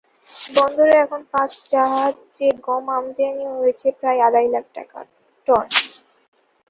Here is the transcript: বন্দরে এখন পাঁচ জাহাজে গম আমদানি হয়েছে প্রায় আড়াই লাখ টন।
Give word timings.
বন্দরে 0.55 0.95
এখন 1.03 1.21
পাঁচ 1.33 1.51
জাহাজে 1.71 2.47
গম 2.65 2.85
আমদানি 2.97 3.45
হয়েছে 3.53 3.87
প্রায় 3.99 4.19
আড়াই 4.27 4.47
লাখ 4.53 4.65
টন। 5.47 5.65